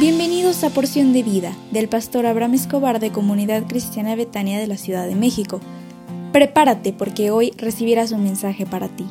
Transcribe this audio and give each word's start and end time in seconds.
Bienvenidos 0.00 0.64
a 0.64 0.70
Porción 0.70 1.12
de 1.12 1.22
Vida 1.22 1.54
del 1.72 1.86
pastor 1.86 2.24
Abraham 2.24 2.54
Escobar 2.54 3.00
de 3.00 3.12
Comunidad 3.12 3.66
Cristiana 3.68 4.16
Betania 4.16 4.58
de 4.58 4.66
la 4.66 4.78
Ciudad 4.78 5.06
de 5.06 5.14
México. 5.14 5.60
Prepárate 6.32 6.94
porque 6.94 7.30
hoy 7.30 7.52
recibirás 7.58 8.10
un 8.10 8.24
mensaje 8.24 8.64
para 8.64 8.88
ti. 8.88 9.06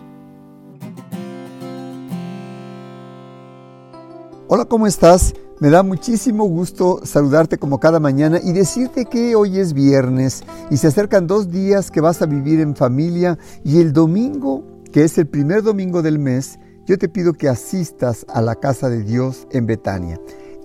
Hola, 4.47 4.65
¿cómo 4.65 4.88
estás? 4.88 5.36
Me 5.60 5.70
da 5.70 5.83
muchísimo 5.83 6.46
gusto 6.46 7.01
saludarte 7.04 7.60
como 7.60 7.79
cada 7.79 8.00
mañana 8.00 8.39
y 8.43 8.51
decirte 8.51 9.06
que 9.06 9.36
hoy 9.36 9.60
es 9.60 9.74
viernes 9.74 10.43
y 10.71 10.78
se 10.78 10.87
acercan 10.87 11.28
dos 11.28 11.51
días 11.51 11.92
que 11.92 12.01
vas 12.01 12.24
a 12.24 12.25
vivir 12.25 12.61
en 12.61 12.75
familia 12.75 13.37
y 13.64 13.79
el 13.79 13.93
domingo, 13.93 14.64
que 14.92 15.04
es 15.04 15.19
el 15.19 15.28
primer 15.28 15.61
domingo 15.61 16.01
del 16.01 16.18
mes, 16.18 16.57
yo 16.87 16.97
te 16.97 17.10
pido 17.10 17.33
que 17.33 17.47
asistas 17.47 18.25
a 18.28 18.42
la 18.42 18.56
casa 18.56 18.89
de 18.89 19.04
Dios 19.04 19.47
en 19.51 19.68
Betania. 19.68 20.19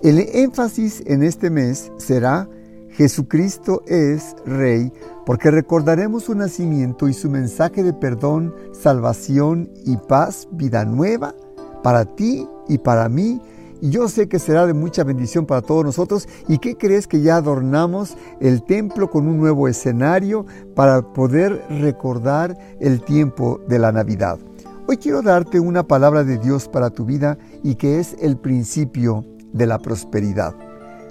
El 0.05 0.19
énfasis 0.19 1.01
en 1.07 1.23
este 1.23 1.49
mes 1.49 1.91
será 1.97 2.47
Jesucristo 2.91 3.81
es 3.87 4.35
Rey, 4.45 4.93
porque 5.25 5.49
recordaremos 5.49 6.25
su 6.25 6.35
nacimiento 6.35 7.07
y 7.07 7.13
su 7.13 7.27
mensaje 7.27 7.81
de 7.81 7.91
perdón, 7.91 8.53
salvación 8.71 9.71
y 9.83 9.97
paz, 9.97 10.47
vida 10.51 10.85
nueva, 10.85 11.33
para 11.81 12.05
ti 12.05 12.47
y 12.67 12.77
para 12.77 13.09
mí. 13.09 13.41
Y 13.81 13.89
yo 13.89 14.07
sé 14.07 14.29
que 14.29 14.37
será 14.37 14.67
de 14.67 14.75
mucha 14.75 15.03
bendición 15.03 15.47
para 15.47 15.63
todos 15.63 15.83
nosotros. 15.83 16.29
¿Y 16.47 16.59
qué 16.59 16.77
crees 16.77 17.07
que 17.07 17.21
ya 17.21 17.37
adornamos 17.37 18.15
el 18.39 18.61
templo 18.61 19.09
con 19.09 19.27
un 19.27 19.39
nuevo 19.39 19.67
escenario 19.67 20.45
para 20.75 21.01
poder 21.13 21.65
recordar 21.67 22.55
el 22.79 23.01
tiempo 23.01 23.59
de 23.67 23.79
la 23.79 23.91
Navidad? 23.91 24.37
Hoy 24.85 24.97
quiero 24.97 25.23
darte 25.23 25.59
una 25.59 25.81
palabra 25.81 26.23
de 26.23 26.37
Dios 26.37 26.67
para 26.67 26.91
tu 26.91 27.05
vida 27.05 27.39
y 27.63 27.73
que 27.73 27.99
es 27.99 28.15
el 28.21 28.37
principio 28.37 29.25
de 29.55 29.65
la 29.65 29.79
prosperidad. 29.79 30.53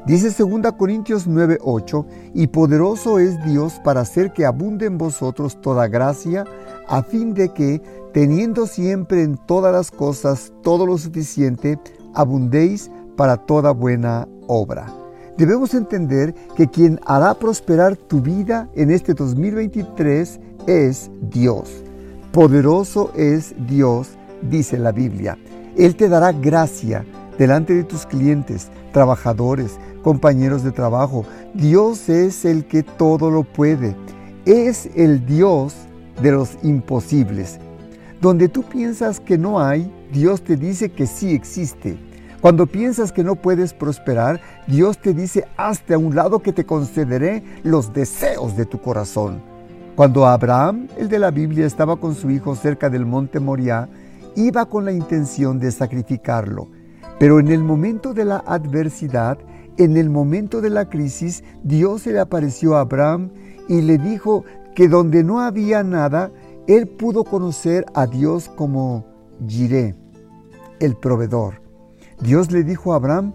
Dice 0.06 0.30
2 0.30 0.72
Corintios 0.76 1.26
9:8, 1.26 2.04
y 2.34 2.46
poderoso 2.48 3.18
es 3.18 3.42
Dios 3.44 3.80
para 3.82 4.02
hacer 4.02 4.32
que 4.32 4.44
abunde 4.44 4.84
en 4.84 4.98
vosotros 4.98 5.60
toda 5.62 5.88
gracia, 5.88 6.44
a 6.86 7.02
fin 7.02 7.32
de 7.32 7.48
que, 7.54 7.80
teniendo 8.12 8.66
siempre 8.66 9.22
en 9.22 9.38
todas 9.38 9.72
las 9.72 9.90
cosas 9.90 10.52
todo 10.62 10.86
lo 10.86 10.98
suficiente, 10.98 11.78
abundéis 12.12 12.90
para 13.16 13.38
toda 13.38 13.72
buena 13.72 14.28
obra. 14.46 14.92
Debemos 15.38 15.72
entender 15.72 16.34
que 16.54 16.68
quien 16.68 17.00
hará 17.06 17.34
prosperar 17.34 17.96
tu 17.96 18.20
vida 18.20 18.68
en 18.74 18.90
este 18.90 19.14
2023 19.14 20.38
es 20.66 21.10
Dios. 21.22 21.82
Poderoso 22.30 23.10
es 23.16 23.54
Dios, 23.66 24.10
dice 24.42 24.78
la 24.78 24.92
Biblia. 24.92 25.38
Él 25.76 25.96
te 25.96 26.08
dará 26.08 26.30
gracia 26.32 27.04
delante 27.38 27.74
de 27.74 27.84
tus 27.84 28.06
clientes, 28.06 28.68
trabajadores, 28.92 29.78
compañeros 30.02 30.62
de 30.62 30.72
trabajo. 30.72 31.24
Dios 31.54 32.08
es 32.08 32.44
el 32.44 32.66
que 32.66 32.82
todo 32.82 33.30
lo 33.30 33.42
puede. 33.42 33.96
Es 34.44 34.88
el 34.94 35.24
Dios 35.26 35.74
de 36.22 36.32
los 36.32 36.58
imposibles. 36.62 37.58
Donde 38.20 38.48
tú 38.48 38.62
piensas 38.62 39.20
que 39.20 39.36
no 39.36 39.60
hay, 39.60 39.92
Dios 40.12 40.42
te 40.42 40.56
dice 40.56 40.90
que 40.90 41.06
sí 41.06 41.34
existe. 41.34 41.98
Cuando 42.40 42.66
piensas 42.66 43.10
que 43.10 43.24
no 43.24 43.36
puedes 43.36 43.72
prosperar, 43.72 44.40
Dios 44.66 44.98
te 44.98 45.14
dice, 45.14 45.46
hazte 45.56 45.94
a 45.94 45.98
un 45.98 46.14
lado 46.14 46.40
que 46.40 46.52
te 46.52 46.66
concederé 46.66 47.42
los 47.62 47.92
deseos 47.94 48.56
de 48.56 48.66
tu 48.66 48.80
corazón. 48.80 49.42
Cuando 49.96 50.26
Abraham, 50.26 50.88
el 50.98 51.08
de 51.08 51.18
la 51.18 51.30
Biblia, 51.30 51.66
estaba 51.66 51.96
con 51.96 52.14
su 52.14 52.30
hijo 52.30 52.54
cerca 52.54 52.90
del 52.90 53.06
monte 53.06 53.40
Moriah, 53.40 53.88
iba 54.36 54.66
con 54.66 54.84
la 54.84 54.92
intención 54.92 55.58
de 55.58 55.70
sacrificarlo. 55.70 56.68
Pero 57.18 57.38
en 57.38 57.48
el 57.48 57.62
momento 57.62 58.12
de 58.12 58.24
la 58.24 58.38
adversidad, 58.38 59.38
en 59.76 59.96
el 59.96 60.10
momento 60.10 60.60
de 60.60 60.70
la 60.70 60.88
crisis, 60.88 61.44
Dios 61.62 62.02
se 62.02 62.12
le 62.12 62.20
apareció 62.20 62.76
a 62.76 62.80
Abraham 62.80 63.30
y 63.68 63.80
le 63.82 63.98
dijo 63.98 64.44
que 64.74 64.88
donde 64.88 65.22
no 65.22 65.40
había 65.40 65.82
nada, 65.82 66.30
él 66.66 66.88
pudo 66.88 67.24
conocer 67.24 67.84
a 67.94 68.06
Dios 68.06 68.48
como 68.48 69.04
Jiré, 69.46 69.94
el 70.80 70.96
proveedor. 70.96 71.60
Dios 72.20 72.50
le 72.50 72.64
dijo 72.64 72.92
a 72.92 72.96
Abraham, 72.96 73.32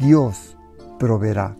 Dios 0.00 0.56
proveerá. 0.98 1.56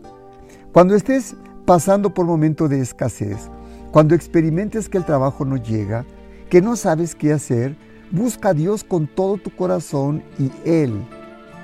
Cuando 0.73 0.95
estés 0.95 1.37
pasando 1.65 2.13
por 2.13 2.27
momento 2.27 2.69
de 2.69 2.81
escasez, 2.81 3.51
cuando 3.91 4.15
experimentes 4.15 4.89
que 4.89 4.99
el 4.99 5.05
trabajo 5.05 5.45
no 5.45 5.57
llega, 5.57 6.05
que 6.49 6.63
no 6.63 6.77
sabes 6.77 7.15
qué 7.15 7.33
hacer, 7.33 7.77
busca 8.11 8.51
a 8.51 8.55
Dios 8.55 8.85
con 8.85 9.07
todo 9.07 9.37
tu 9.37 9.51
corazón 9.55 10.23
y 10.39 10.51
Él 10.65 10.93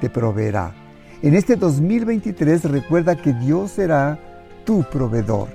te 0.00 0.10
proveerá. 0.10 0.72
En 1.22 1.34
este 1.34 1.56
2023 1.56 2.64
recuerda 2.64 3.16
que 3.16 3.32
Dios 3.32 3.72
será 3.72 4.18
tu 4.64 4.84
proveedor. 4.84 5.48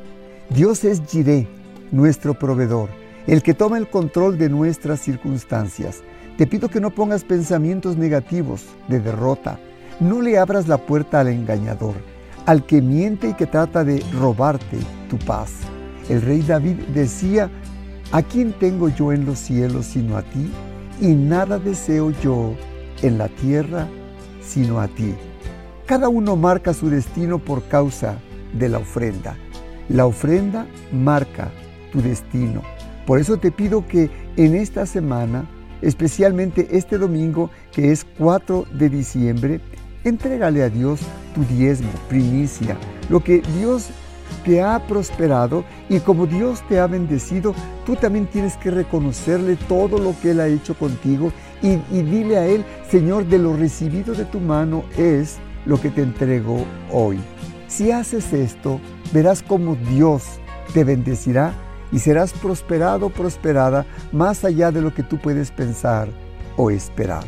Dios 0.49 0.83
es 0.83 1.01
Jiré, 1.07 1.47
nuestro 1.91 2.33
proveedor, 2.33 2.89
el 3.27 3.41
que 3.41 3.53
toma 3.53 3.77
el 3.77 3.89
control 3.89 4.37
de 4.37 4.49
nuestras 4.49 4.99
circunstancias. 4.99 6.01
Te 6.37 6.47
pido 6.47 6.67
que 6.67 6.81
no 6.81 6.89
pongas 6.89 7.23
pensamientos 7.23 7.95
negativos 7.95 8.65
de 8.89 8.99
derrota. 8.99 9.57
No 9.99 10.21
le 10.21 10.37
abras 10.37 10.67
la 10.67 10.77
puerta 10.77 11.21
al 11.21 11.29
engañador, 11.29 11.93
al 12.45 12.65
que 12.65 12.81
miente 12.81 13.29
y 13.29 13.33
que 13.33 13.45
trata 13.45 13.83
de 13.83 14.03
robarte 14.19 14.79
tu 15.09 15.17
paz. 15.19 15.51
El 16.09 16.21
rey 16.21 16.41
David 16.41 16.77
decía, 16.93 17.49
¿a 18.11 18.21
quién 18.21 18.51
tengo 18.51 18.89
yo 18.89 19.13
en 19.13 19.25
los 19.25 19.39
cielos 19.39 19.85
sino 19.85 20.17
a 20.17 20.23
ti? 20.23 20.51
Y 20.99 21.07
nada 21.13 21.57
deseo 21.57 22.11
yo 22.21 22.53
en 23.01 23.17
la 23.17 23.29
tierra 23.29 23.87
sino 24.45 24.79
a 24.79 24.87
ti. 24.87 25.13
Cada 25.85 26.09
uno 26.09 26.35
marca 26.35 26.73
su 26.73 26.89
destino 26.89 27.39
por 27.39 27.63
causa 27.63 28.17
de 28.53 28.69
la 28.69 28.79
ofrenda. 28.79 29.35
La 29.89 30.05
ofrenda 30.05 30.65
marca 30.91 31.51
tu 31.91 32.01
destino. 32.01 32.61
Por 33.05 33.19
eso 33.19 33.37
te 33.37 33.51
pido 33.51 33.85
que 33.85 34.09
en 34.37 34.55
esta 34.55 34.85
semana, 34.85 35.45
especialmente 35.81 36.69
este 36.71 36.97
domingo 36.97 37.49
que 37.71 37.91
es 37.91 38.05
4 38.17 38.65
de 38.73 38.89
diciembre, 38.89 39.59
entrégale 40.03 40.63
a 40.63 40.69
Dios 40.69 41.01
tu 41.35 41.43
diezmo, 41.45 41.89
primicia, 42.07 42.77
lo 43.09 43.23
que 43.23 43.41
Dios 43.59 43.89
te 44.43 44.61
ha 44.61 44.85
prosperado 44.87 45.63
y 45.89 45.99
como 45.99 46.25
Dios 46.25 46.61
te 46.67 46.79
ha 46.79 46.87
bendecido, 46.87 47.53
tú 47.85 47.95
también 47.95 48.27
tienes 48.27 48.57
que 48.57 48.71
reconocerle 48.71 49.55
todo 49.55 49.97
lo 49.97 50.15
que 50.21 50.31
Él 50.31 50.39
ha 50.39 50.47
hecho 50.47 50.75
contigo 50.75 51.31
y, 51.61 51.77
dile 52.01 52.37
a 52.37 52.45
Él, 52.45 52.65
Señor, 52.89 53.25
de 53.25 53.39
lo 53.39 53.55
recibido 53.55 54.13
de 54.13 54.25
tu 54.25 54.39
mano 54.39 54.83
es 54.97 55.37
lo 55.65 55.79
que 55.79 55.89
te 55.89 56.01
entrego 56.01 56.65
hoy. 56.91 57.19
Si 57.67 57.91
haces 57.91 58.33
esto, 58.33 58.79
verás 59.13 59.41
cómo 59.41 59.75
Dios 59.89 60.23
te 60.73 60.83
bendecirá 60.83 61.53
y 61.91 61.99
serás 61.99 62.33
prosperado, 62.33 63.09
prosperada, 63.09 63.85
más 64.11 64.43
allá 64.43 64.71
de 64.71 64.81
lo 64.81 64.93
que 64.93 65.03
tú 65.03 65.17
puedes 65.17 65.51
pensar 65.51 66.09
o 66.57 66.69
esperar. 66.69 67.23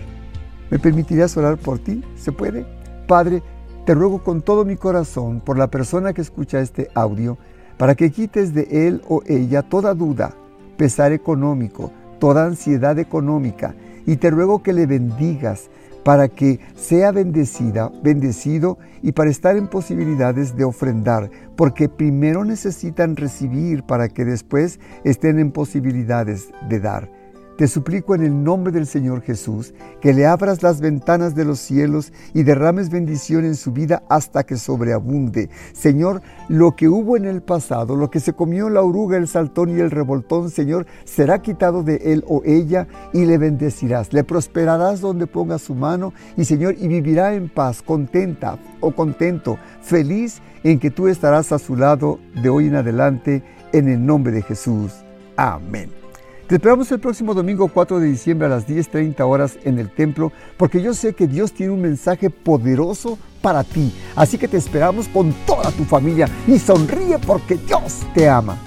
¿Me 0.70 0.80
permitirías 0.80 1.38
orar 1.38 1.58
por 1.58 1.80
ti? 1.80 2.04
¿Se 2.16 2.32
puede? 2.32 2.66
Padre, 3.08 3.44
te 3.86 3.94
ruego 3.94 4.24
con 4.24 4.42
todo 4.42 4.66
mi 4.66 4.76
corazón 4.76 5.40
por 5.40 5.58
la 5.58 5.68
persona 5.68 6.14
que 6.14 6.22
escucha 6.22 6.60
este 6.60 6.90
audio, 6.96 7.38
para 7.78 7.94
que 7.94 8.12
quites 8.12 8.54
de 8.54 8.88
él 8.88 9.02
o 9.08 9.22
ella 9.28 9.62
toda 9.62 9.94
duda, 9.94 10.34
pesar 10.76 11.12
económico, 11.12 11.92
toda 12.20 12.46
ansiedad 12.46 12.98
económica, 12.98 13.76
y 14.08 14.16
te 14.18 14.32
ruego 14.32 14.64
que 14.64 14.74
le 14.74 14.88
bendigas 14.88 15.70
para 16.04 16.30
que 16.30 16.60
sea 16.76 17.12
bendecida, 17.12 17.92
bendecido 18.04 18.78
y 19.02 19.12
para 19.12 19.30
estar 19.30 19.56
en 19.56 19.68
posibilidades 19.68 20.56
de 20.56 20.64
ofrendar, 20.64 21.30
porque 21.56 21.88
primero 21.88 22.44
necesitan 22.44 23.16
recibir 23.16 23.84
para 23.84 24.10
que 24.10 24.26
después 24.26 24.80
estén 25.04 25.40
en 25.40 25.52
posibilidades 25.52 26.50
de 26.70 26.80
dar. 26.80 27.25
Te 27.58 27.70
suplico 27.70 28.16
en 28.16 28.24
el 28.24 28.44
nombre 28.44 28.74
del 28.74 28.86
Señor 28.86 29.22
Jesús 29.22 29.74
que 30.02 30.14
le 30.14 30.26
abras 30.26 30.62
las 30.62 30.82
ventanas 30.82 31.36
de 31.36 31.46
los 31.46 31.60
cielos 31.60 32.12
y 32.34 32.44
derrames 32.44 32.90
bendición 32.90 33.46
en 33.46 33.56
su 33.56 33.72
vida 33.72 34.04
hasta 34.10 34.44
que 34.44 34.58
sobreabunde. 34.58 35.50
Señor, 35.72 36.22
lo 36.50 36.76
que 36.76 36.90
hubo 36.90 37.16
en 37.16 37.24
el 37.24 37.42
pasado, 37.42 37.96
lo 37.96 38.12
que 38.12 38.20
se 38.20 38.34
comió 38.34 38.70
la 38.70 38.82
oruga, 38.82 39.16
el 39.16 39.30
saltón 39.30 39.70
y 39.70 39.80
el 39.80 39.90
revoltón, 39.90 40.50
Señor, 40.50 40.86
será 41.06 41.42
quitado 41.42 41.82
de 41.82 41.96
él 42.04 42.26
o 42.28 42.42
ella 42.44 42.88
y 43.14 43.26
le 43.26 43.38
bendecirás. 43.38 44.12
Le 44.12 44.26
prosperarás 44.26 45.00
donde 45.00 45.26
ponga 45.26 45.58
su 45.58 45.76
mano 45.76 46.14
y 46.36 46.44
Señor, 46.44 46.76
y 46.78 46.90
vivirá 46.90 47.36
en 47.36 47.48
paz, 47.48 47.82
contenta 47.82 48.60
o 48.82 48.92
contento, 48.92 49.58
feliz 49.82 50.42
en 50.66 50.78
que 50.78 50.92
tú 50.92 51.08
estarás 51.08 51.54
a 51.54 51.60
su 51.60 51.78
lado 51.78 52.20
de 52.42 52.50
hoy 52.50 52.68
en 52.68 52.76
adelante, 52.76 53.44
en 53.72 53.88
el 53.88 54.06
nombre 54.06 54.34
de 54.34 54.42
Jesús. 54.42 54.92
Amén. 55.38 56.05
Te 56.48 56.56
esperamos 56.56 56.92
el 56.92 57.00
próximo 57.00 57.34
domingo 57.34 57.68
4 57.68 58.00
de 58.00 58.08
diciembre 58.08 58.46
a 58.46 58.50
las 58.52 58.68
10.30 58.68 59.20
horas 59.22 59.58
en 59.64 59.80
el 59.80 59.90
templo, 59.90 60.32
porque 60.58 60.80
yo 60.80 60.94
sé 60.94 61.14
que 61.14 61.28
Dios 61.28 61.52
tiene 61.54 61.74
un 61.74 61.82
mensaje 61.82 62.30
poderoso 62.30 63.18
para 63.42 63.64
ti. 63.64 63.92
Así 64.16 64.38
que 64.38 64.48
te 64.48 64.58
esperamos 64.58 65.08
con 65.08 65.34
toda 65.48 65.72
tu 65.72 65.86
familia 65.86 66.30
y 66.48 66.60
sonríe 66.60 67.18
porque 67.18 67.56
Dios 67.56 68.02
te 68.14 68.30
ama. 68.30 68.60